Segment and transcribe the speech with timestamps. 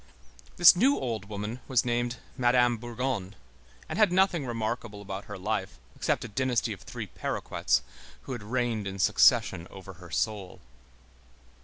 [0.57, 3.35] This new old woman was named Madame Bourgon,
[3.87, 7.83] and had nothing remarkable about her life except a dynasty of three paroquets,
[8.21, 10.59] who had reigned in succession over her soul.